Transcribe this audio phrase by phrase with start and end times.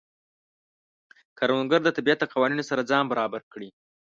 [1.37, 3.69] کروندګر د طبیعت د قوانینو سره ځان برابر کړي